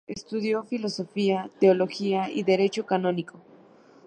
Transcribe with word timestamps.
Estudió 0.07 0.63
filosofía, 0.63 1.51
teología 1.59 2.27
y 2.27 2.41
derecho 2.41 2.87
canónico. 2.87 3.39